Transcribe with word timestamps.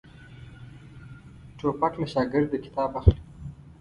توپک 1.57 1.93
له 2.01 2.07
شاګرده 2.13 2.57
کتاب 2.65 2.89
اخلي. 2.99 3.21